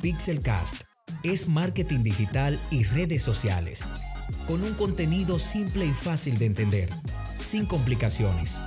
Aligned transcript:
Pixelcast 0.00 0.84
es 1.22 1.46
marketing 1.46 2.02
digital 2.02 2.58
y 2.70 2.84
redes 2.84 3.22
sociales, 3.22 3.84
con 4.46 4.62
un 4.62 4.72
contenido 4.72 5.38
simple 5.38 5.84
y 5.84 5.90
fácil 5.90 6.38
de 6.38 6.46
entender, 6.46 6.88
sin 7.36 7.66
complicaciones, 7.66 8.58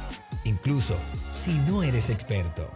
incluso 0.44 0.96
si 1.32 1.56
no 1.68 1.82
eres 1.82 2.12
experto. 2.12 2.70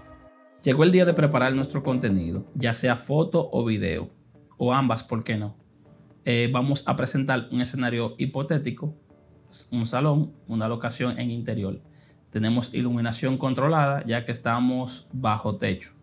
Llegó 0.64 0.84
el 0.84 0.92
día 0.92 1.06
de 1.06 1.14
preparar 1.14 1.54
nuestro 1.54 1.84
contenido, 1.84 2.52
ya 2.56 2.74
sea 2.74 2.96
foto 2.96 3.48
o 3.52 3.64
video, 3.64 4.10
o 4.58 4.74
ambas, 4.74 5.04
¿por 5.04 5.24
qué 5.24 5.38
no? 5.38 5.56
Eh, 6.26 6.50
vamos 6.52 6.84
a 6.88 6.96
presentar 6.96 7.50
un 7.52 7.62
escenario 7.62 8.16
hipotético, 8.18 8.96
un 9.72 9.86
salón, 9.86 10.34
una 10.48 10.68
locación 10.68 11.20
en 11.20 11.30
interior. 11.30 11.84
Tenemos 12.32 12.74
iluminación 12.74 13.38
controlada 13.38 14.04
ya 14.08 14.26
que 14.26 14.32
estamos 14.32 15.08
bajo 15.14 15.58
techo. 15.58 15.97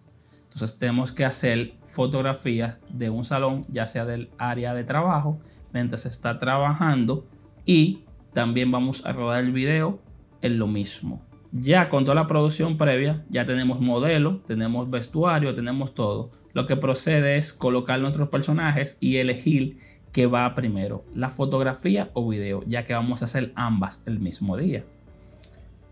Entonces 0.54 0.78
tenemos 0.78 1.10
que 1.10 1.24
hacer 1.24 1.74
fotografías 1.82 2.80
de 2.88 3.10
un 3.10 3.24
salón, 3.24 3.66
ya 3.68 3.88
sea 3.88 4.04
del 4.04 4.30
área 4.38 4.72
de 4.72 4.84
trabajo, 4.84 5.40
mientras 5.72 6.02
se 6.02 6.08
está 6.08 6.38
trabajando 6.38 7.26
y 7.66 8.04
también 8.32 8.70
vamos 8.70 9.04
a 9.04 9.12
rodar 9.12 9.42
el 9.42 9.50
video 9.50 9.98
en 10.42 10.58
lo 10.60 10.68
mismo. 10.68 11.22
Ya 11.50 11.88
con 11.88 12.04
toda 12.04 12.14
la 12.14 12.28
producción 12.28 12.78
previa, 12.78 13.24
ya 13.30 13.44
tenemos 13.46 13.80
modelo, 13.80 14.42
tenemos 14.46 14.88
vestuario, 14.88 15.54
tenemos 15.54 15.92
todo. 15.92 16.30
Lo 16.52 16.66
que 16.66 16.76
procede 16.76 17.36
es 17.36 17.52
colocar 17.52 18.00
nuestros 18.00 18.28
personajes 18.28 18.96
y 19.00 19.16
elegir 19.16 19.78
qué 20.12 20.26
va 20.26 20.54
primero, 20.54 21.04
la 21.16 21.30
fotografía 21.30 22.10
o 22.12 22.28
video, 22.28 22.62
ya 22.68 22.86
que 22.86 22.94
vamos 22.94 23.22
a 23.22 23.24
hacer 23.24 23.52
ambas 23.56 24.04
el 24.06 24.20
mismo 24.20 24.56
día. 24.56 24.84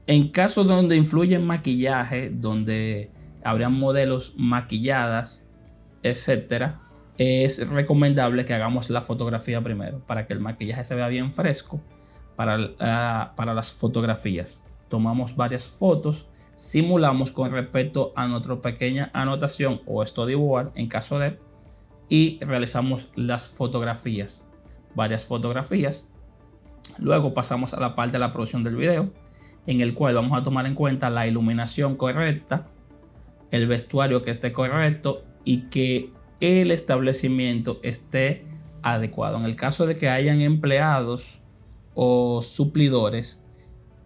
En 0.06 0.28
caso 0.28 0.62
donde 0.62 0.96
influye 0.96 1.34
el 1.34 1.42
maquillaje, 1.42 2.30
donde 2.30 3.10
habrían 3.44 3.78
modelos 3.78 4.34
maquilladas, 4.36 5.46
etcétera, 6.02 6.80
es 7.18 7.68
recomendable 7.68 8.44
que 8.44 8.54
hagamos 8.54 8.90
la 8.90 9.00
fotografía 9.00 9.60
primero 9.60 10.00
para 10.06 10.26
que 10.26 10.32
el 10.32 10.40
maquillaje 10.40 10.84
se 10.84 10.94
vea 10.94 11.08
bien 11.08 11.32
fresco 11.32 11.80
para, 12.36 12.58
ah, 12.80 13.32
para 13.36 13.54
las 13.54 13.72
fotografías. 13.72 14.66
Tomamos 14.88 15.36
varias 15.36 15.68
fotos, 15.68 16.28
simulamos 16.54 17.32
con 17.32 17.50
respecto 17.50 18.12
a 18.16 18.26
nuestra 18.26 18.60
pequeña 18.60 19.10
anotación 19.12 19.80
o 19.86 20.04
storyboard 20.04 20.72
en 20.74 20.88
caso 20.88 21.18
de 21.18 21.38
y 22.08 22.38
realizamos 22.44 23.10
las 23.14 23.48
fotografías, 23.48 24.46
varias 24.94 25.24
fotografías. 25.24 26.08
Luego 26.98 27.32
pasamos 27.32 27.72
a 27.72 27.80
la 27.80 27.94
parte 27.94 28.12
de 28.12 28.18
la 28.18 28.32
producción 28.32 28.64
del 28.64 28.76
video, 28.76 29.10
en 29.66 29.80
el 29.80 29.94
cual 29.94 30.14
vamos 30.14 30.38
a 30.38 30.42
tomar 30.42 30.66
en 30.66 30.74
cuenta 30.74 31.08
la 31.08 31.26
iluminación 31.26 31.96
correcta, 31.96 32.68
el 33.52 33.68
vestuario 33.68 34.24
que 34.24 34.32
esté 34.32 34.52
correcto 34.52 35.22
y 35.44 35.68
que 35.68 36.10
el 36.40 36.72
establecimiento 36.72 37.78
esté 37.84 38.44
adecuado. 38.82 39.36
En 39.36 39.44
el 39.44 39.54
caso 39.54 39.86
de 39.86 39.96
que 39.96 40.08
hayan 40.08 40.40
empleados 40.40 41.40
o 41.94 42.42
suplidores 42.42 43.44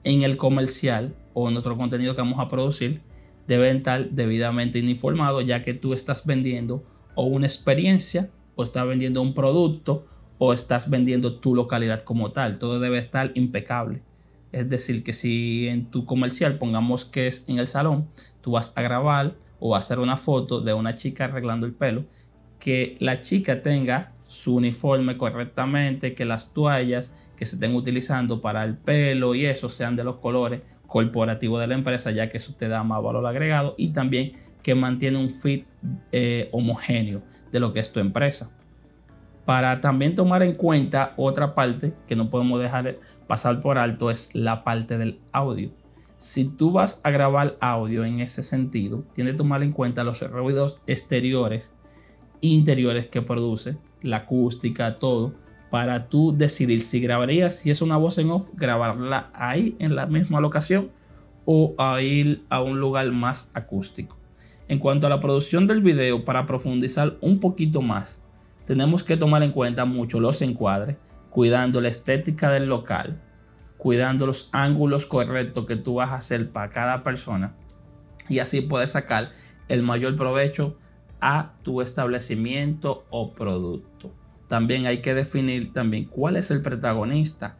en 0.05 0.23
el 0.23 0.37
comercial 0.37 1.17
o 1.33 1.49
en 1.49 1.57
otro 1.57 1.77
contenido 1.79 2.15
que 2.15 2.21
vamos 2.21 2.41
a 2.41 2.49
producir, 2.49 3.01
deben 3.47 3.79
estar 3.79 4.11
debidamente 4.11 4.79
informados 4.81 5.47
ya 5.47 5.63
que 5.63 5.73
tú 5.73 5.95
estás 5.95 6.27
vendiendo 6.27 6.85
o 7.15 7.25
una 7.25 7.47
experiencia 7.47 8.31
o 8.57 8.65
estás 8.65 8.87
vendiendo 8.87 9.23
un 9.23 9.33
producto 9.33 10.07
o 10.39 10.53
estás 10.53 10.91
vendiendo 10.91 11.39
tu 11.39 11.55
localidad 11.55 12.03
como 12.03 12.33
tal. 12.33 12.59
Todo 12.59 12.81
debe 12.81 12.99
estar 12.99 13.31
impecable. 13.35 14.03
Es 14.57 14.71
decir, 14.71 15.05
que 15.05 15.13
si 15.13 15.69
en 15.69 15.91
tu 15.91 16.07
comercial, 16.07 16.57
pongamos 16.57 17.05
que 17.05 17.27
es 17.27 17.45
en 17.47 17.59
el 17.59 17.67
salón, 17.67 18.09
tú 18.41 18.53
vas 18.53 18.73
a 18.75 18.81
grabar 18.81 19.35
o 19.61 19.75
a 19.75 19.79
hacer 19.81 19.99
una 19.99 20.17
foto 20.17 20.63
de 20.63 20.73
una 20.73 20.97
chica 20.97 21.27
arreglando 21.27 21.67
el 21.67 21.75
pelo, 21.75 22.07
que 22.59 22.97
la 22.99 23.21
chica 23.21 23.61
tenga 23.61 24.15
su 24.27 24.57
uniforme 24.57 25.19
correctamente, 25.19 26.15
que 26.15 26.25
las 26.25 26.55
toallas 26.55 27.13
que 27.37 27.45
se 27.45 27.57
estén 27.57 27.75
utilizando 27.75 28.41
para 28.41 28.65
el 28.65 28.79
pelo 28.79 29.35
y 29.35 29.45
eso 29.45 29.69
sean 29.69 29.95
de 29.95 30.05
los 30.05 30.17
colores 30.17 30.63
corporativos 30.87 31.61
de 31.61 31.67
la 31.67 31.75
empresa, 31.75 32.11
ya 32.11 32.31
que 32.31 32.39
eso 32.39 32.55
te 32.55 32.67
da 32.67 32.83
más 32.83 33.03
valor 33.03 33.27
agregado 33.27 33.75
y 33.77 33.89
también 33.89 34.33
que 34.63 34.75
mantiene 34.75 35.19
un 35.19 35.29
fit 35.29 35.67
eh, 36.13 36.49
homogéneo 36.53 37.21
de 37.53 37.61
lo 37.61 37.75
que 37.75 37.81
es 37.81 37.93
tu 37.93 38.01
empresa 38.01 38.51
para 39.47 39.81
también 39.81 40.17
tomar 40.17 40.43
en 40.43 40.55
cuenta 40.55 41.15
otra 41.17 41.55
parte 41.55 41.95
que 42.09 42.17
no 42.17 42.29
podemos 42.29 42.61
dejar 42.61 42.99
pasar 43.29 43.61
por 43.61 43.79
alto 43.79 44.11
es 44.11 44.35
la 44.35 44.65
parte 44.65 44.99
del 44.99 45.21
audio. 45.33 45.71
Si 46.19 46.49
tú 46.49 46.73
vas 46.73 47.01
a 47.05 47.11
grabar 47.11 47.57
audio 47.61 48.05
en 48.05 48.21
ese 48.21 48.43
sentido, 48.43 49.05
tienes 49.15 49.35
que 49.35 49.39
tomar 49.39 49.63
en 49.63 49.71
cuenta 49.71 50.03
los 50.03 50.21
ruidos 50.31 50.83
exteriores, 50.89 51.73
interiores 52.41 53.07
que 53.07 53.23
produce, 53.23 53.77
la 54.03 54.19
acústica, 54.19 54.99
todo, 54.99 55.35
para 55.71 56.09
tú 56.09 56.37
decidir 56.37 56.81
si 56.81 57.01
grabarías, 57.01 57.57
si 57.57 57.71
es 57.71 57.83
una 57.83 57.97
voz 57.97 58.19
en 58.19 58.31
off, 58.31 58.51
grabarla 58.55 59.31
ahí 59.33 59.77
en 59.79 59.95
la 59.95 60.07
misma 60.07 60.41
locación 60.41 60.91
o 61.45 61.75
a 61.79 62.01
ir 62.03 62.45
a 62.49 62.63
un 62.63 62.81
lugar 62.81 63.13
más 63.13 63.53
acústico. 63.55 64.19
En 64.67 64.81
cuanto 64.81 65.07
a 65.07 65.11
la 65.11 65.21
producción 65.21 65.69
del 65.69 65.83
video, 65.83 66.25
para 66.25 66.47
profundizar 66.47 67.17
un 67.21 67.39
poquito 67.39 67.81
más, 67.83 68.26
tenemos 68.67 69.05
que 69.05 69.17
tomar 69.17 69.43
en 69.43 69.53
cuenta 69.53 69.85
mucho 69.85 70.21
los 70.21 70.43
encuadres, 70.43 70.97
cuidando 71.31 71.81
la 71.81 71.89
estética 71.89 72.51
del 72.51 72.67
local, 72.67 73.21
cuidando 73.79 74.27
los 74.27 74.49
ángulos 74.53 75.07
correctos 75.07 75.67
que 75.67 75.77
tú 75.77 75.95
vas 75.95 76.11
a 76.11 76.17
hacer 76.17 76.51
para 76.51 76.71
cada 76.71 77.03
persona 77.03 77.55
y 78.29 78.39
así 78.39 78.61
puedes 78.61 78.91
sacar 78.91 79.31
el 79.69 79.83
mayor 79.83 80.17
provecho 80.17 80.77
a 81.21 81.55
tu 81.63 81.81
establecimiento 81.81 83.07
o 83.11 83.33
producto. 83.33 84.13
También 84.49 84.87
hay 84.87 84.99
que 84.99 85.15
definir 85.15 85.73
también 85.73 86.05
cuál 86.05 86.37
es 86.37 86.51
el 86.51 86.63
protagonista 86.63 87.57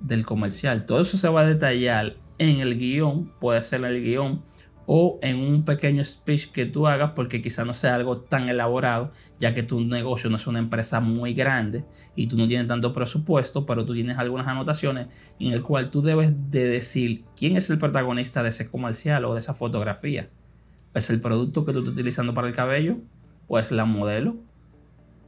del 0.00 0.24
comercial. 0.24 0.86
Todo 0.86 1.00
eso 1.00 1.16
se 1.16 1.28
va 1.28 1.42
a 1.42 1.46
detallar 1.46 2.16
en 2.38 2.60
el 2.60 2.78
guion, 2.78 3.32
puede 3.40 3.62
ser 3.62 3.84
el 3.84 4.02
guion 4.02 4.42
o 4.90 5.18
en 5.20 5.36
un 5.36 5.66
pequeño 5.66 6.02
speech 6.02 6.50
que 6.50 6.64
tú 6.64 6.86
hagas 6.86 7.12
porque 7.14 7.42
quizá 7.42 7.62
no 7.66 7.74
sea 7.74 7.94
algo 7.94 8.20
tan 8.20 8.48
elaborado 8.48 9.12
ya 9.38 9.52
que 9.52 9.62
tu 9.62 9.82
negocio 9.82 10.30
no 10.30 10.36
es 10.36 10.46
una 10.46 10.60
empresa 10.60 10.98
muy 11.00 11.34
grande 11.34 11.84
y 12.16 12.26
tú 12.26 12.38
no 12.38 12.48
tienes 12.48 12.68
tanto 12.68 12.94
presupuesto 12.94 13.66
pero 13.66 13.84
tú 13.84 13.92
tienes 13.92 14.16
algunas 14.16 14.46
anotaciones 14.46 15.08
en 15.38 15.52
el 15.52 15.62
cual 15.62 15.90
tú 15.90 16.00
debes 16.00 16.50
de 16.50 16.64
decir 16.64 17.24
quién 17.36 17.58
es 17.58 17.68
el 17.68 17.76
protagonista 17.76 18.42
de 18.42 18.48
ese 18.48 18.70
comercial 18.70 19.26
o 19.26 19.34
de 19.34 19.40
esa 19.40 19.52
fotografía. 19.52 20.30
Es 20.94 21.10
el 21.10 21.20
producto 21.20 21.66
que 21.66 21.72
tú 21.72 21.80
estás 21.80 21.92
utilizando 21.92 22.32
para 22.32 22.48
el 22.48 22.54
cabello 22.54 22.96
o 23.46 23.58
es 23.58 23.70
la 23.70 23.84
modelo 23.84 24.36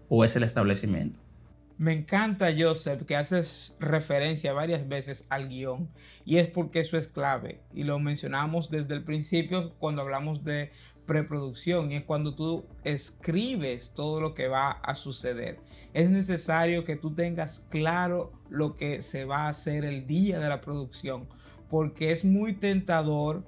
o 0.09 0.25
es 0.25 0.35
el 0.37 0.43
establecimiento 0.43 1.21
me 1.81 1.95
encanta, 1.95 2.51
Joseph, 2.55 3.07
que 3.07 3.17
haces 3.17 3.75
referencia 3.81 4.53
varias 4.53 4.87
veces 4.87 5.25
al 5.31 5.49
guion 5.49 5.89
y 6.27 6.37
es 6.37 6.47
porque 6.47 6.81
eso 6.81 6.99
es 6.99 7.09
clave 7.09 7.63
y 7.73 7.85
lo 7.85 7.99
mencionamos 7.99 8.71
desde 8.71 8.93
el 8.93 9.03
principio 9.03 9.73
cuando 9.79 10.03
hablamos 10.03 10.45
de 10.45 10.73
preproducción 11.07 11.91
y 11.91 11.97
es 11.97 12.05
cuando 12.05 12.35
tú 12.35 12.67
escribes 12.85 13.95
todo 13.95 14.21
lo 14.21 14.35
que 14.35 14.47
va 14.47 14.73
a 14.73 14.95
suceder. 14.95 15.59
Es 15.95 16.11
necesario 16.11 16.85
que 16.85 16.97
tú 16.97 17.15
tengas 17.15 17.61
claro 17.71 18.31
lo 18.51 18.75
que 18.75 19.01
se 19.01 19.25
va 19.25 19.47
a 19.47 19.49
hacer 19.49 19.87
el 19.87 20.07
día 20.07 20.39
de 20.39 20.51
la 20.51 20.61
producción 20.61 21.29
porque 21.71 22.13
es 22.13 22.27
muy 22.27 22.53
tentador 22.53 23.43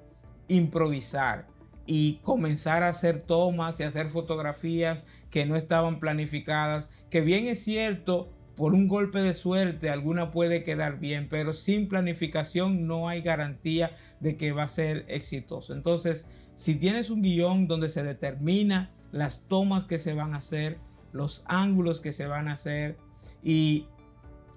improvisar 0.47 1.52
y 1.85 2.19
comenzar 2.21 2.83
a 2.83 2.89
hacer 2.89 3.21
tomas 3.21 3.79
y 3.79 3.83
hacer 3.83 4.09
fotografías 4.09 5.05
que 5.29 5.45
no 5.45 5.55
estaban 5.55 5.99
planificadas, 5.99 6.89
que 7.09 7.21
bien 7.21 7.47
es 7.47 7.63
cierto, 7.63 8.29
por 8.55 8.73
un 8.73 8.87
golpe 8.87 9.19
de 9.19 9.33
suerte 9.33 9.89
alguna 9.89 10.31
puede 10.31 10.63
quedar 10.63 10.99
bien, 10.99 11.27
pero 11.29 11.53
sin 11.53 11.87
planificación 11.87 12.87
no 12.87 13.09
hay 13.09 13.21
garantía 13.21 13.95
de 14.19 14.37
que 14.37 14.51
va 14.51 14.63
a 14.63 14.67
ser 14.67 15.05
exitoso. 15.07 15.73
Entonces, 15.73 16.25
si 16.55 16.75
tienes 16.75 17.09
un 17.09 17.21
guion 17.21 17.67
donde 17.67 17.89
se 17.89 18.03
determina 18.03 18.91
las 19.11 19.41
tomas 19.47 19.85
que 19.85 19.97
se 19.97 20.13
van 20.13 20.33
a 20.33 20.37
hacer, 20.37 20.77
los 21.11 21.43
ángulos 21.47 21.99
que 21.99 22.13
se 22.13 22.27
van 22.27 22.47
a 22.47 22.53
hacer, 22.53 22.97
y 23.43 23.87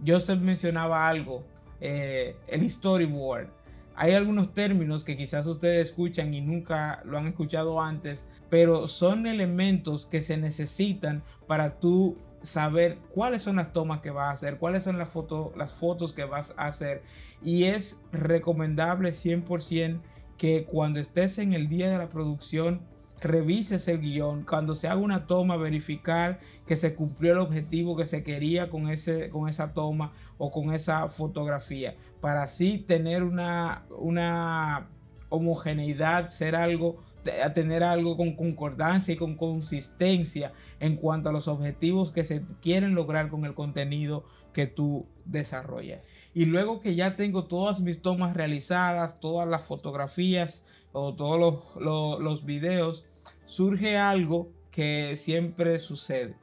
Joseph 0.07 0.41
mencionaba 0.41 1.09
algo, 1.09 1.45
eh, 1.81 2.37
el 2.49 2.69
storyboard. 2.69 3.56
Hay 3.97 4.13
algunos 4.13 4.53
términos 4.53 5.05
que 5.05 5.17
quizás 5.17 5.47
ustedes 5.47 5.89
escuchan 5.89 6.35
y 6.35 6.43
nunca 6.43 7.03
lo 7.07 7.17
han 7.17 7.27
escuchado 7.27 7.81
antes, 7.81 8.27
pero 8.51 8.87
son 8.87 9.27
elementos 9.27 10.05
que 10.05 10.21
se 10.21 10.37
necesitan 10.37 11.23
para 11.47 11.81
tú 11.81 12.19
saber 12.43 12.99
cuáles 13.15 13.43
son 13.43 13.57
las 13.57 13.73
tomas 13.73 14.01
que 14.01 14.11
vas 14.11 14.29
a 14.29 14.33
hacer, 14.33 14.59
cuáles 14.59 14.83
son 14.83 14.99
las, 14.99 15.11
las 15.57 15.73
fotos 15.73 16.13
que 16.13 16.25
vas 16.25 16.55
a 16.59 16.67
hacer. 16.67 17.03
Y 17.43 17.65
es 17.65 18.01
recomendable 18.13 19.11
100% 19.11 20.01
que 20.37 20.65
cuando 20.65 21.01
estés 21.01 21.39
en 21.39 21.55
el 21.55 21.69
día 21.69 21.91
de 21.91 21.97
la 21.97 22.11
producción, 22.11 22.83
revises 23.21 23.89
el 23.89 24.01
guion, 24.01 24.45
cuando 24.45 24.75
se 24.75 24.89
haga 24.89 25.01
una 25.01 25.27
toma, 25.27 25.57
verificar 25.57 26.41
que 26.67 26.77
se 26.77 26.95
cumplió 26.95 27.33
el 27.33 27.39
objetivo 27.39 27.97
que 27.97 28.07
se 28.07 28.23
quería 28.23 28.69
con, 28.69 28.89
ese, 28.89 29.31
con 29.31 29.49
esa 29.49 29.73
toma 29.73 30.13
o 30.39 30.51
con 30.51 30.73
esa 30.73 31.09
fotografía, 31.09 31.97
para 32.21 32.43
así 32.43 32.79
tener 32.79 33.23
una, 33.23 33.85
una 33.91 34.89
homogeneidad, 35.29 36.29
ser 36.29 36.57
algo 36.57 36.99
a 37.43 37.55
tener 37.55 37.83
algo 37.83 38.17
con 38.17 38.35
concordancia 38.37 39.15
y 39.15 39.17
con 39.17 39.37
consistencia 39.37 40.53
en 40.81 40.97
cuanto 40.97 41.29
a 41.29 41.33
los 41.33 41.49
objetivos 41.49 42.13
que 42.13 42.25
se 42.25 42.43
quieren 42.61 42.95
lograr 42.95 43.29
con 43.29 43.45
el 43.45 43.55
contenido 43.55 44.25
que 44.53 44.67
tú 44.67 45.07
desarrollas. 45.25 46.09
Y 46.35 46.47
luego 46.47 46.81
que 46.81 46.95
ya 46.95 47.17
tengo 47.17 47.45
todas 47.45 47.81
mis 47.81 48.03
tomas 48.03 48.35
realizadas, 48.35 49.21
todas 49.21 49.49
las 49.49 49.63
fotografías 49.63 50.65
o 50.93 51.15
todos 51.15 51.39
los, 51.79 52.21
los, 52.21 52.45
videos, 52.45 53.07
surge 53.45 53.99
algo 53.99 54.51
que 54.71 55.17
siempre 55.17 55.79
sucede. 55.79 56.37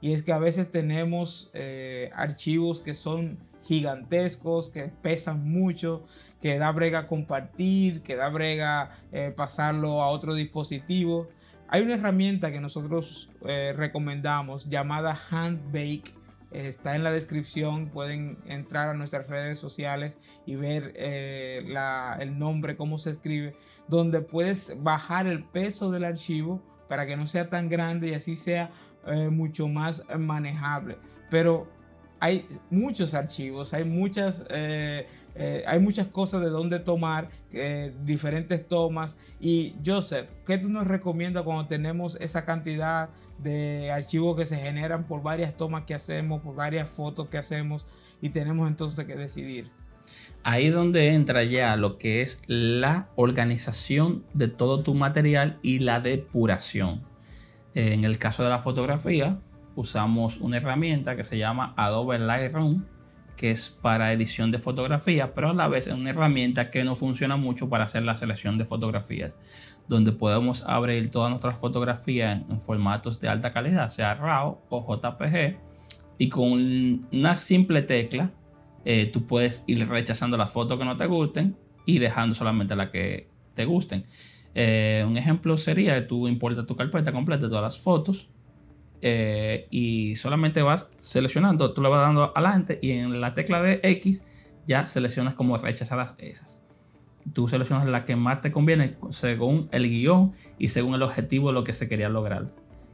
Y 0.00 0.12
es 0.12 0.22
que 0.22 0.32
a 0.32 0.38
veces 0.38 0.70
tenemos 0.70 1.50
eh, 1.54 2.10
archivos 2.14 2.80
que 2.80 2.94
son 2.94 3.38
gigantescos, 3.62 4.70
que 4.70 4.84
pesan 5.02 5.48
mucho, 5.50 6.04
que 6.40 6.58
da 6.58 6.70
brega 6.72 7.06
compartir, 7.06 8.02
que 8.02 8.16
da 8.16 8.28
brega 8.28 8.90
eh, 9.12 9.32
pasarlo 9.36 10.02
a 10.02 10.08
otro 10.08 10.34
dispositivo. 10.34 11.28
Hay 11.68 11.82
una 11.82 11.94
herramienta 11.94 12.50
que 12.50 12.60
nosotros 12.60 13.30
eh, 13.46 13.74
recomendamos 13.76 14.68
llamada 14.68 15.18
Handbake. 15.30 16.14
Está 16.50 16.96
en 16.96 17.04
la 17.04 17.12
descripción, 17.12 17.90
pueden 17.90 18.38
entrar 18.46 18.88
a 18.88 18.94
nuestras 18.94 19.26
redes 19.26 19.58
sociales 19.58 20.16
y 20.46 20.56
ver 20.56 20.94
eh, 20.96 21.62
el 22.20 22.38
nombre, 22.38 22.74
cómo 22.74 22.98
se 22.98 23.10
escribe, 23.10 23.54
donde 23.86 24.22
puedes 24.22 24.74
bajar 24.82 25.26
el 25.26 25.44
peso 25.44 25.90
del 25.90 26.04
archivo 26.04 26.62
para 26.88 27.06
que 27.06 27.18
no 27.18 27.26
sea 27.26 27.50
tan 27.50 27.68
grande 27.68 28.08
y 28.08 28.14
así 28.14 28.34
sea 28.34 28.70
mucho 29.30 29.68
más 29.68 30.04
manejable. 30.18 30.98
Pero 31.30 31.68
hay 32.20 32.46
muchos 32.70 33.14
archivos, 33.14 33.74
hay 33.74 33.84
muchas, 33.84 34.44
eh, 34.50 35.06
eh, 35.34 35.62
hay 35.66 35.78
muchas 35.78 36.08
cosas 36.08 36.40
de 36.40 36.50
dónde 36.50 36.80
tomar, 36.80 37.30
eh, 37.52 37.92
diferentes 38.04 38.66
tomas. 38.66 39.16
Y 39.40 39.74
Joseph, 39.84 40.28
¿qué 40.46 40.58
tú 40.58 40.68
nos 40.68 40.86
recomiendas 40.86 41.44
cuando 41.44 41.66
tenemos 41.66 42.16
esa 42.20 42.44
cantidad 42.44 43.10
de 43.38 43.90
archivos 43.92 44.36
que 44.36 44.46
se 44.46 44.56
generan 44.56 45.04
por 45.04 45.22
varias 45.22 45.56
tomas 45.56 45.84
que 45.84 45.94
hacemos, 45.94 46.42
por 46.42 46.54
varias 46.54 46.88
fotos 46.88 47.28
que 47.28 47.38
hacemos 47.38 47.86
y 48.20 48.30
tenemos 48.30 48.68
entonces 48.68 49.04
que 49.04 49.14
decidir? 49.14 49.70
Ahí 50.42 50.70
donde 50.70 51.12
entra 51.12 51.44
ya 51.44 51.76
lo 51.76 51.98
que 51.98 52.22
es 52.22 52.40
la 52.46 53.08
organización 53.16 54.24
de 54.32 54.48
todo 54.48 54.82
tu 54.82 54.94
material 54.94 55.58
y 55.62 55.80
la 55.80 56.00
depuración. 56.00 57.02
En 57.74 58.04
el 58.04 58.18
caso 58.18 58.42
de 58.42 58.48
la 58.48 58.58
fotografía, 58.58 59.38
usamos 59.78 60.38
una 60.38 60.56
herramienta 60.56 61.14
que 61.14 61.22
se 61.22 61.38
llama 61.38 61.72
Adobe 61.76 62.18
Lightroom, 62.18 62.84
que 63.36 63.52
es 63.52 63.68
para 63.68 64.12
edición 64.12 64.50
de 64.50 64.58
fotografía, 64.58 65.34
pero 65.34 65.50
a 65.50 65.54
la 65.54 65.68
vez 65.68 65.86
es 65.86 65.94
una 65.94 66.10
herramienta 66.10 66.72
que 66.72 66.82
no 66.82 66.96
funciona 66.96 67.36
mucho 67.36 67.68
para 67.68 67.84
hacer 67.84 68.02
la 68.02 68.16
selección 68.16 68.58
de 68.58 68.64
fotografías, 68.64 69.38
donde 69.86 70.10
podemos 70.10 70.64
abrir 70.66 71.12
todas 71.12 71.30
nuestras 71.30 71.60
fotografías 71.60 72.42
en, 72.50 72.60
formatos 72.60 73.20
de 73.20 73.28
alta 73.28 73.52
calidad, 73.52 73.88
sea 73.90 74.14
RAW 74.14 74.58
o 74.68 74.96
JPG, 74.96 75.56
y 76.18 76.28
con 76.28 77.00
una 77.12 77.36
simple 77.36 77.82
tecla 77.82 78.32
eh, 78.84 79.06
tú 79.12 79.28
puedes 79.28 79.62
ir 79.68 79.88
rechazando 79.88 80.36
las 80.36 80.50
fotos 80.50 80.76
que 80.76 80.84
no 80.84 80.96
te 80.96 81.06
gusten 81.06 81.56
y 81.86 82.00
dejando 82.00 82.34
solamente 82.34 82.74
las 82.74 82.90
que 82.90 83.28
te 83.54 83.64
gusten. 83.64 84.06
Eh, 84.56 85.04
un 85.06 85.16
ejemplo 85.16 85.56
sería 85.56 85.94
que 85.94 86.02
tú 86.02 86.26
importas 86.26 86.66
tu 86.66 86.74
carpeta 86.74 87.12
completa 87.12 87.48
todas 87.48 87.62
las 87.62 87.78
fotos 87.78 88.28
eh, 89.00 89.66
y 89.70 90.16
solamente 90.16 90.62
vas 90.62 90.90
seleccionando, 90.96 91.72
tú 91.72 91.82
le 91.82 91.88
vas 91.88 92.00
dando 92.00 92.32
adelante 92.36 92.78
y 92.82 92.92
en 92.92 93.20
la 93.20 93.34
tecla 93.34 93.62
de 93.62 93.80
X 93.82 94.24
ya 94.66 94.86
seleccionas 94.86 95.34
como 95.34 95.56
rechazadas 95.56 96.14
esas. 96.18 96.60
Tú 97.32 97.48
seleccionas 97.48 97.86
la 97.86 98.04
que 98.04 98.16
más 98.16 98.40
te 98.40 98.52
conviene 98.52 98.96
según 99.10 99.68
el 99.72 99.88
guion 99.88 100.32
y 100.58 100.68
según 100.68 100.94
el 100.94 101.02
objetivo 101.02 101.48
de 101.48 101.54
lo 101.54 101.64
que 101.64 101.72
se 101.72 101.88
quería 101.88 102.08
lograr. 102.08 102.48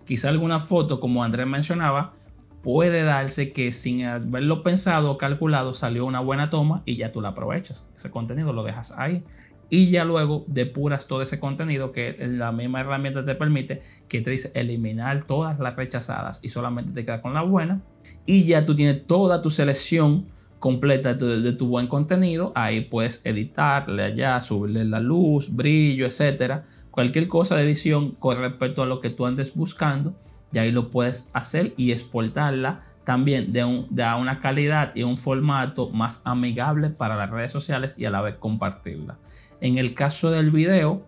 Quizá 0.04 0.28
alguna 0.28 0.58
foto, 0.58 1.00
como 1.00 1.24
Andrés 1.24 1.46
mencionaba, 1.46 2.14
puede 2.62 3.02
darse 3.02 3.52
que 3.52 3.72
sin 3.72 4.04
haberlo 4.04 4.62
pensado 4.62 5.10
o 5.10 5.18
calculado 5.18 5.72
salió 5.72 6.04
una 6.04 6.20
buena 6.20 6.50
toma 6.50 6.82
y 6.84 6.96
ya 6.96 7.12
tú 7.12 7.20
la 7.20 7.30
aprovechas. 7.30 7.88
Ese 7.94 8.10
contenido 8.10 8.52
lo 8.52 8.64
dejas 8.64 8.92
ahí 8.96 9.22
y 9.70 9.90
ya 9.90 10.04
luego 10.04 10.44
depuras 10.46 11.06
todo 11.06 11.22
ese 11.22 11.40
contenido 11.40 11.92
que 11.92 12.16
la 12.20 12.52
misma 12.52 12.80
herramienta 12.80 13.24
te 13.24 13.34
permite, 13.34 13.82
que 14.08 14.20
te 14.20 14.30
dice 14.30 14.52
eliminar 14.54 15.26
todas 15.26 15.58
las 15.58 15.76
rechazadas 15.76 16.40
y 16.42 16.48
solamente 16.48 16.92
te 16.92 17.04
queda 17.04 17.22
con 17.22 17.34
la 17.34 17.42
buena. 17.42 17.80
Y 18.26 18.44
ya 18.44 18.66
tú 18.66 18.74
tienes 18.74 19.06
toda 19.06 19.42
tu 19.42 19.50
selección 19.50 20.26
completa 20.58 21.14
de 21.14 21.52
tu, 21.52 21.66
buen 21.66 21.88
contenido. 21.88 22.52
Ahí 22.54 22.82
puedes 22.82 23.24
editarle 23.26 24.02
allá, 24.02 24.40
subirle 24.40 24.84
la 24.84 25.00
luz, 25.00 25.54
brillo, 25.54 26.06
etcétera. 26.06 26.64
Cualquier 26.90 27.28
cosa 27.28 27.56
de 27.56 27.64
edición 27.64 28.12
con 28.12 28.38
respecto 28.38 28.82
a 28.82 28.86
lo 28.86 29.00
que 29.00 29.10
tú 29.10 29.26
andes 29.26 29.54
buscando, 29.54 30.14
y 30.52 30.58
ahí 30.58 30.72
lo 30.72 30.90
puedes 30.90 31.28
hacer 31.32 31.74
y 31.76 31.90
exportarla 31.90 32.84
también 33.04 33.52
de, 33.52 33.64
un, 33.64 33.86
de 33.90 34.04
una 34.04 34.40
calidad 34.40 34.92
y 34.94 35.02
un 35.02 35.18
formato 35.18 35.90
más 35.90 36.22
amigable 36.24 36.90
para 36.90 37.16
las 37.16 37.30
redes 37.30 37.50
sociales 37.50 37.96
y 37.98 38.06
a 38.06 38.10
la 38.10 38.22
vez 38.22 38.36
compartirla. 38.36 39.18
En 39.64 39.78
el 39.78 39.94
caso 39.94 40.30
del 40.30 40.50
video 40.50 41.06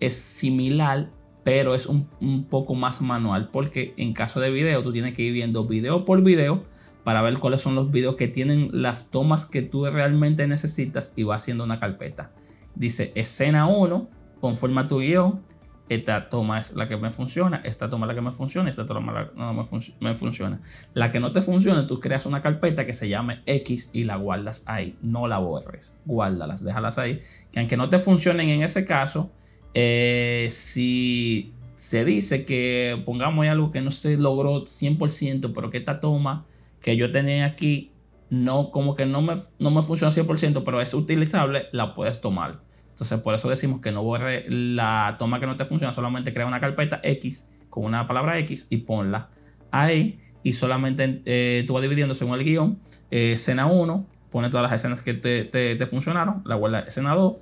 es 0.00 0.16
similar, 0.16 1.10
pero 1.44 1.74
es 1.74 1.84
un, 1.84 2.06
poco 2.48 2.74
más 2.74 3.02
manual 3.02 3.50
porque 3.50 3.92
en 3.98 4.14
caso 4.14 4.40
de 4.40 4.50
video 4.50 4.82
tú 4.82 4.90
tienes 4.90 5.12
que 5.12 5.20
ir 5.20 5.34
viendo 5.34 5.66
video 5.66 6.06
por 6.06 6.22
video 6.22 6.64
para 7.04 7.20
ver 7.20 7.38
cuáles 7.38 7.60
son 7.60 7.74
los 7.74 7.90
videos 7.90 8.16
que 8.16 8.26
tienen 8.26 8.70
las 8.72 9.10
tomas 9.10 9.44
que 9.44 9.60
tú 9.60 9.84
realmente 9.84 10.46
necesitas 10.46 11.12
y 11.14 11.24
va 11.24 11.34
haciendo 11.34 11.62
una 11.62 11.78
carpeta. 11.78 12.32
Dice 12.74 13.12
escena 13.16 13.66
1, 13.66 14.08
conforma 14.40 14.88
tu 14.88 15.00
guion, 15.00 15.42
esta 15.90 16.28
toma 16.28 16.60
es 16.60 16.72
la 16.76 16.86
que 16.86 16.96
me 16.96 17.10
funciona, 17.10 17.60
esta 17.64 17.90
toma 17.90 18.06
es 18.06 18.08
la 18.10 18.14
que 18.14 18.20
me 18.20 18.30
funciona, 18.30 18.70
esta 18.70 18.86
toma 18.86 19.28
no 19.34 19.52
me, 20.00 20.14
funciona. 20.14 20.60
La 20.94 21.10
que 21.10 21.18
no 21.18 21.32
te 21.32 21.42
funciona, 21.42 21.88
tú 21.88 21.98
creas 21.98 22.26
una 22.26 22.42
carpeta 22.42 22.86
que 22.86 22.94
se 22.94 23.08
llame 23.08 23.40
X 23.44 23.90
y 23.92 24.04
la 24.04 24.14
guardas 24.14 24.62
ahí, 24.66 24.96
no 25.02 25.26
la 25.26 25.38
borres, 25.38 25.98
guárdalas, 26.04 26.64
déjalas 26.64 26.96
ahí, 26.98 27.20
que 27.50 27.58
aunque 27.58 27.76
no 27.76 27.88
te 27.88 27.98
funcionen 27.98 28.50
en 28.50 28.62
ese 28.62 28.86
caso, 28.86 29.32
eh, 29.74 30.46
si 30.50 31.54
se 31.74 32.04
dice 32.04 32.44
que 32.44 33.02
pongamos 33.04 33.48
algo 33.48 33.72
que 33.72 33.80
no 33.80 33.90
se 33.90 34.16
logró 34.16 34.60
100%, 34.62 35.52
pero 35.52 35.70
que 35.70 35.78
esta 35.78 35.98
toma 35.98 36.46
que 36.80 36.96
yo 36.96 37.10
tenía 37.10 37.46
aquí 37.46 37.90
no 38.30 38.70
como 38.70 38.94
que 38.94 39.06
no 39.06 39.22
me, 39.22 39.42
no 39.58 39.72
me 39.72 39.82
funciona 39.82 40.12
100%, 40.12 40.62
pero 40.64 40.80
es 40.80 40.94
utilizable, 40.94 41.66
la 41.72 41.96
puedes 41.96 42.20
tomar. 42.20 42.60
Entonces, 43.00 43.20
por 43.20 43.34
eso 43.34 43.48
decimos 43.48 43.80
que 43.80 43.92
no 43.92 44.02
borre 44.02 44.44
la 44.50 45.16
toma 45.18 45.40
que 45.40 45.46
no 45.46 45.56
te 45.56 45.64
funciona, 45.64 45.94
solamente 45.94 46.34
crea 46.34 46.44
una 46.44 46.60
carpeta 46.60 47.00
X 47.02 47.50
con 47.70 47.86
una 47.86 48.06
palabra 48.06 48.38
X 48.40 48.66
y 48.68 48.76
ponla 48.76 49.30
ahí. 49.70 50.20
Y 50.42 50.52
solamente 50.52 51.22
eh, 51.24 51.64
tú 51.66 51.72
vas 51.72 51.80
dividiendo 51.80 52.14
según 52.14 52.34
el 52.34 52.44
guion. 52.44 52.78
Eh, 53.10 53.32
escena 53.32 53.68
1, 53.68 54.06
pone 54.30 54.50
todas 54.50 54.64
las 54.64 54.78
escenas 54.78 55.00
que 55.00 55.14
te, 55.14 55.86
funcionaron, 55.86 56.42
la 56.44 56.56
guarda 56.56 56.80
escena 56.80 57.14
2. 57.14 57.36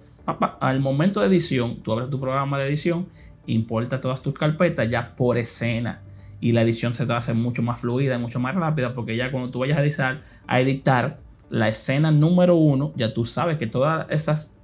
al 0.60 0.78
momento 0.78 1.20
de 1.20 1.26
edición, 1.26 1.82
tú 1.82 1.90
abres 1.90 2.08
tu 2.08 2.20
programa 2.20 2.56
de 2.56 2.68
edición, 2.68 3.08
importa 3.46 4.00
todas 4.00 4.22
tus 4.22 4.34
carpetas 4.34 4.88
ya 4.88 5.16
por 5.16 5.38
escena. 5.38 6.02
Y 6.40 6.52
la 6.52 6.62
edición 6.62 6.94
se 6.94 7.04
te 7.04 7.12
hacer 7.14 7.34
mucho 7.34 7.64
más 7.64 7.80
fluida 7.80 8.14
y 8.14 8.18
mucho 8.18 8.38
más 8.38 8.54
rápida 8.54 8.94
porque 8.94 9.16
ya 9.16 9.32
cuando 9.32 9.50
tú 9.50 9.58
vayas 9.58 9.76
a 9.76 9.82
editar, 9.82 10.22
a 10.46 10.60
editar 10.60 11.18
la 11.50 11.66
escena 11.66 12.12
número 12.12 12.54
1, 12.54 12.92
ya 12.94 13.12
tú 13.12 13.24
sabes 13.24 13.58
que 13.58 13.66
todas 13.66 14.06
esas 14.08 14.54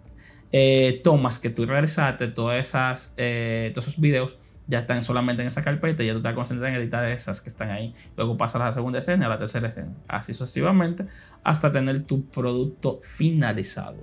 eh, 0.56 1.00
tomas 1.02 1.40
que 1.40 1.50
tú 1.50 1.66
realizaste, 1.66 2.28
todas 2.28 2.64
esas, 2.64 3.12
eh, 3.16 3.72
todos 3.74 3.88
esos 3.88 4.00
videos 4.00 4.38
ya 4.68 4.78
están 4.78 5.02
solamente 5.02 5.42
en 5.42 5.48
esa 5.48 5.64
carpeta 5.64 6.04
y 6.04 6.06
ya 6.06 6.12
tú 6.12 6.18
estás 6.18 6.36
concentrado 6.36 6.72
en 6.72 6.80
editar 6.80 7.04
esas 7.10 7.40
que 7.40 7.50
están 7.50 7.72
ahí. 7.72 7.92
Luego 8.16 8.36
pasas 8.36 8.62
a 8.62 8.66
la 8.66 8.72
segunda 8.72 9.00
escena, 9.00 9.26
a 9.26 9.30
la 9.30 9.38
tercera 9.40 9.66
escena, 9.66 9.92
así 10.06 10.32
sucesivamente, 10.32 11.08
hasta 11.42 11.72
tener 11.72 12.04
tu 12.04 12.26
producto 12.26 13.00
finalizado. 13.02 13.96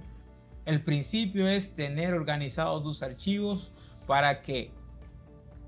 El 0.66 0.84
principio 0.84 1.48
es 1.48 1.74
tener 1.74 2.14
organizados 2.14 2.84
tus 2.84 3.02
archivos 3.02 3.72
para 4.06 4.42
que 4.42 4.72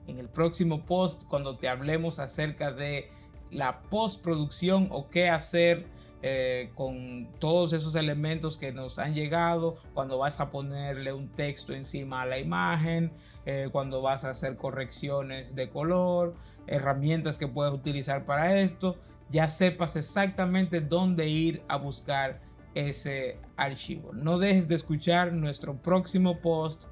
en 0.07 0.19
el 0.19 0.27
próximo 0.27 0.85
post, 0.85 1.23
cuando 1.29 1.55
te 1.55 1.69
hablemos 1.69 2.19
acerca 2.19 2.73
de 2.73 3.09
la 3.51 3.83
postproducción 3.83 4.89
o 4.91 5.09
qué 5.09 5.29
hacer 5.29 5.85
eh, 6.25 6.71
con 6.73 7.27
todos 7.37 7.73
esos 7.73 7.95
elementos 7.95 8.57
que 8.57 8.71
nos 8.71 8.97
han 8.97 9.13
llegado, 9.13 9.75
cuando 9.93 10.17
vas 10.17 10.39
a 10.39 10.51
ponerle 10.51 11.11
un 11.11 11.27
texto 11.27 11.73
encima 11.73 12.21
a 12.21 12.25
la 12.25 12.39
imagen, 12.39 13.11
eh, 13.45 13.67
cuando 13.73 14.01
vas 14.01 14.23
a 14.23 14.29
hacer 14.29 14.55
correcciones 14.55 15.53
de 15.53 15.69
color, 15.69 16.33
herramientas 16.65 17.37
que 17.37 17.49
puedes 17.49 17.73
utilizar 17.73 18.23
para 18.23 18.57
esto, 18.57 18.97
ya 19.31 19.49
sepas 19.49 19.97
exactamente 19.97 20.79
dónde 20.79 21.27
ir 21.27 21.61
a 21.67 21.75
buscar 21.75 22.39
ese 22.73 23.37
archivo. 23.57 24.13
No 24.13 24.39
dejes 24.39 24.69
de 24.69 24.75
escuchar 24.75 25.33
nuestro 25.33 25.75
próximo 25.75 26.39
post, 26.39 26.85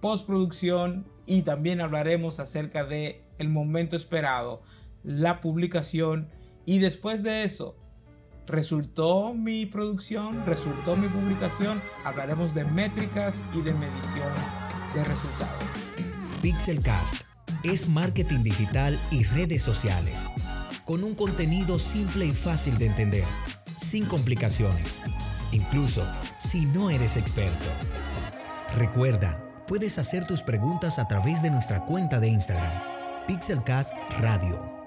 postproducción 0.00 1.08
y 1.26 1.42
también 1.42 1.80
hablaremos 1.80 2.38
acerca 2.38 2.84
de 2.84 3.24
el 3.38 3.48
momento 3.48 3.96
esperado, 3.96 4.62
la 5.02 5.40
publicación 5.40 6.28
y 6.66 6.78
después 6.78 7.24
de 7.24 7.42
eso 7.42 7.74
¿Resultó 8.46 9.32
mi 9.34 9.66
producción? 9.66 10.44
¿Resultó 10.46 10.96
mi 10.96 11.08
publicación? 11.08 11.80
Hablaremos 12.04 12.54
de 12.54 12.64
métricas 12.64 13.42
y 13.54 13.62
de 13.62 13.72
medición 13.72 14.28
de 14.94 15.04
resultados. 15.04 15.62
Pixelcast 16.42 17.22
es 17.62 17.88
marketing 17.88 18.42
digital 18.42 19.00
y 19.10 19.24
redes 19.24 19.62
sociales, 19.62 20.24
con 20.84 21.04
un 21.04 21.14
contenido 21.14 21.78
simple 21.78 22.26
y 22.26 22.32
fácil 22.32 22.78
de 22.78 22.86
entender, 22.86 23.24
sin 23.78 24.06
complicaciones, 24.06 24.98
incluso 25.52 26.04
si 26.38 26.64
no 26.66 26.90
eres 26.90 27.16
experto. 27.16 27.66
Recuerda, 28.76 29.44
puedes 29.66 29.98
hacer 29.98 30.26
tus 30.26 30.42
preguntas 30.42 30.98
a 30.98 31.06
través 31.06 31.42
de 31.42 31.50
nuestra 31.50 31.84
cuenta 31.84 32.18
de 32.18 32.28
Instagram, 32.28 32.82
Pixelcast 33.26 33.92
Radio. 34.18 34.79